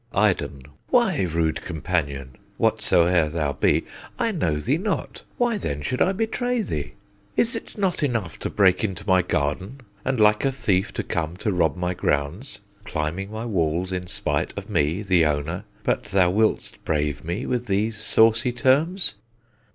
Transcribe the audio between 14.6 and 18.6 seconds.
me, the owner, But thou wilt brave me with these saucy